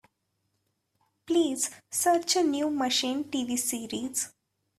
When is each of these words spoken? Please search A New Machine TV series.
Please 1.27 1.69
search 1.91 2.35
A 2.37 2.41
New 2.41 2.71
Machine 2.71 3.23
TV 3.23 3.55
series. 3.55 4.33